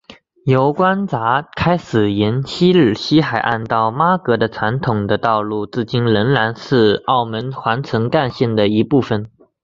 [0.47, 9.29] 由关闸开始沿昔日西海岸到妈阁的传统道路至今仍然是澳门环城干线的一部分。